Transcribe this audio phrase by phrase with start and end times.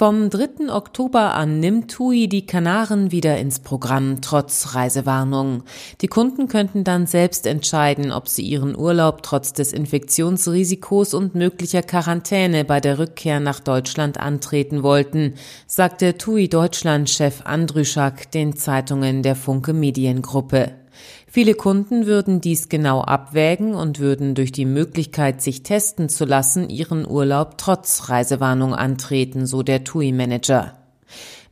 [0.00, 0.72] Vom 3.
[0.72, 5.62] Oktober an nimmt TUI die Kanaren wieder ins Programm, trotz Reisewarnung.
[6.00, 11.82] Die Kunden könnten dann selbst entscheiden, ob sie ihren Urlaub trotz des Infektionsrisikos und möglicher
[11.82, 15.34] Quarantäne bei der Rückkehr nach Deutschland antreten wollten,
[15.66, 20.79] sagte TUI Deutschland-Chef Andrüschak den Zeitungen der Funke Mediengruppe.
[21.26, 26.68] Viele Kunden würden dies genau abwägen und würden durch die Möglichkeit, sich testen zu lassen,
[26.68, 30.74] ihren Urlaub trotz Reisewarnung antreten, so der TUI-Manager.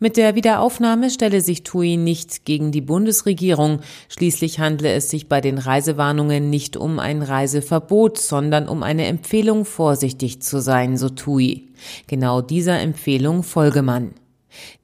[0.00, 3.80] Mit der Wiederaufnahme stelle sich TUI nicht gegen die Bundesregierung.
[4.08, 9.64] Schließlich handle es sich bei den Reisewarnungen nicht um ein Reiseverbot, sondern um eine Empfehlung,
[9.64, 11.68] vorsichtig zu sein, so TUI.
[12.06, 14.14] Genau dieser Empfehlung folge man.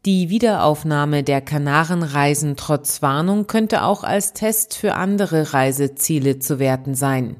[0.04, 6.94] Die Wiederaufnahme der Kanarenreisen trotz Warnung könnte auch als Test für andere Reiseziele zu werten
[6.94, 7.36] sein.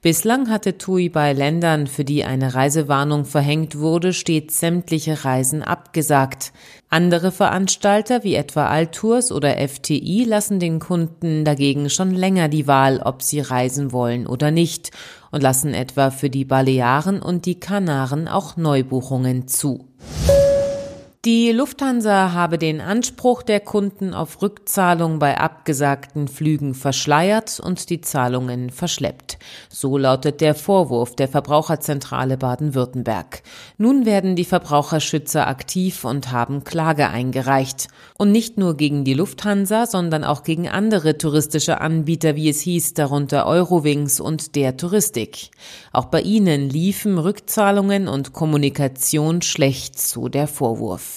[0.00, 6.52] Bislang hatte TUI bei Ländern, für die eine Reisewarnung verhängt wurde, stets sämtliche Reisen abgesagt.
[6.88, 13.00] Andere Veranstalter wie etwa Altours oder FTI lassen den Kunden dagegen schon länger die Wahl,
[13.00, 14.90] ob sie reisen wollen oder nicht
[15.32, 19.88] und lassen etwa für die Balearen und die Kanaren auch Neubuchungen zu.
[21.24, 28.02] Die Lufthansa habe den Anspruch der Kunden auf Rückzahlung bei abgesagten Flügen verschleiert und die
[28.02, 29.38] Zahlungen verschleppt.
[29.70, 33.42] So lautet der Vorwurf der Verbraucherzentrale Baden-Württemberg.
[33.78, 37.88] Nun werden die Verbraucherschützer aktiv und haben Klage eingereicht.
[38.18, 42.92] Und nicht nur gegen die Lufthansa, sondern auch gegen andere touristische Anbieter, wie es hieß,
[42.92, 45.52] darunter Eurowings und der Touristik.
[45.90, 51.13] Auch bei ihnen liefen Rückzahlungen und Kommunikation schlecht, so der Vorwurf.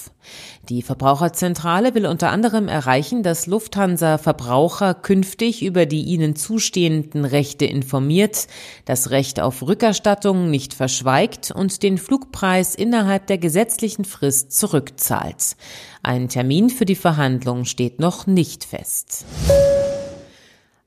[0.68, 7.64] Die Verbraucherzentrale will unter anderem erreichen, dass Lufthansa Verbraucher künftig über die ihnen zustehenden Rechte
[7.64, 8.48] informiert,
[8.84, 15.56] das Recht auf Rückerstattung nicht verschweigt und den Flugpreis innerhalb der gesetzlichen Frist zurückzahlt.
[16.02, 19.24] Ein Termin für die Verhandlung steht noch nicht fest.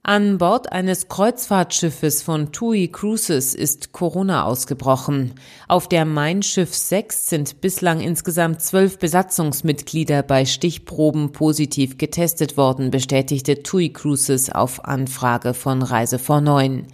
[0.03, 5.35] An Bord eines Kreuzfahrtschiffes von TUI Cruises ist Corona ausgebrochen.
[5.67, 12.89] Auf der Mein Schiff 6 sind bislang insgesamt zwölf Besatzungsmitglieder bei Stichproben positiv getestet worden,
[12.89, 16.87] bestätigte TUI Cruises auf Anfrage von Reise vor 9.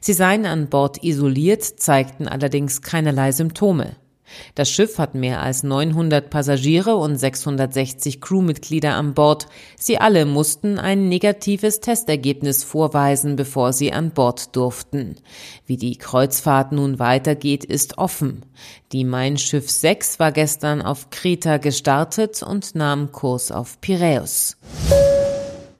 [0.00, 3.96] Sie seien an Bord isoliert, zeigten allerdings keinerlei Symptome.
[4.54, 9.46] Das Schiff hat mehr als 900 Passagiere und 660 Crewmitglieder an Bord.
[9.78, 15.16] Sie alle mussten ein negatives Testergebnis vorweisen, bevor sie an Bord durften.
[15.66, 18.44] Wie die Kreuzfahrt nun weitergeht, ist offen.
[18.92, 24.56] Die Mein Schiff 6 war gestern auf Kreta gestartet und nahm Kurs auf Piräus.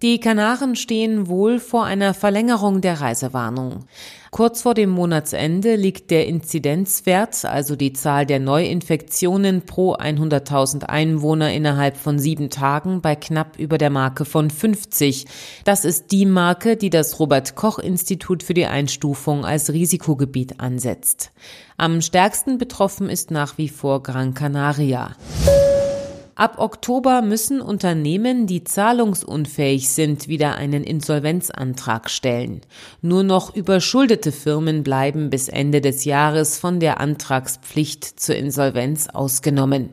[0.03, 3.85] Die Kanaren stehen wohl vor einer Verlängerung der Reisewarnung.
[4.33, 11.53] Kurz vor dem Monatsende liegt der Inzidenzwert, also die Zahl der Neuinfektionen pro 100.000 Einwohner
[11.53, 15.27] innerhalb von sieben Tagen, bei knapp über der Marke von 50.
[15.65, 21.31] Das ist die Marke, die das Robert Koch Institut für die Einstufung als Risikogebiet ansetzt.
[21.77, 25.15] Am stärksten betroffen ist nach wie vor Gran Canaria.
[26.35, 32.63] Ab Oktober müssen Unternehmen, die zahlungsunfähig sind, wieder einen Insolvenzantrag stellen.
[33.03, 39.91] Nur noch überschuldete Firmen bleiben bis Ende des Jahres von der Antragspflicht zur Insolvenz ausgenommen.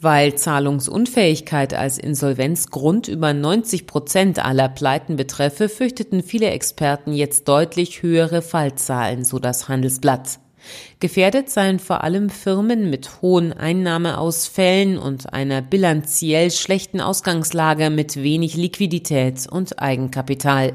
[0.00, 8.02] Weil Zahlungsunfähigkeit als Insolvenzgrund über 90 Prozent aller Pleiten betreffe, fürchteten viele Experten jetzt deutlich
[8.02, 10.38] höhere Fallzahlen, so das Handelsblatt.
[11.00, 18.56] Gefährdet seien vor allem Firmen mit hohen Einnahmeausfällen und einer bilanziell schlechten Ausgangslage mit wenig
[18.56, 20.74] Liquidität und Eigenkapital.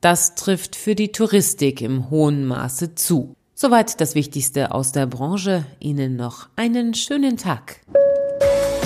[0.00, 3.34] Das trifft für die Touristik im hohen Maße zu.
[3.54, 5.64] Soweit das Wichtigste aus der Branche.
[5.80, 7.80] Ihnen noch einen schönen Tag.